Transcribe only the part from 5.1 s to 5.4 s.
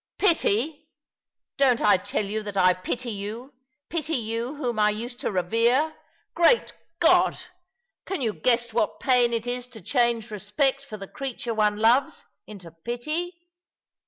to